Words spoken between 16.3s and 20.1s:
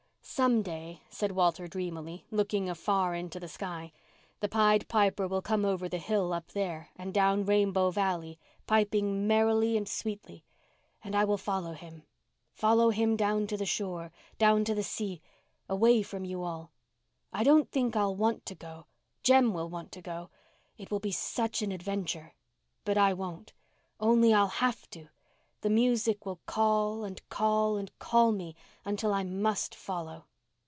all. I don't think I'll want to go—Jem will want to